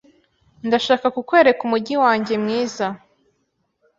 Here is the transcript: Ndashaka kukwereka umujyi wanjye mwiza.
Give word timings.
Ndashaka 0.67 1.07
kukwereka 1.15 1.61
umujyi 1.67 1.95
wanjye 2.03 2.33
mwiza. 2.43 2.87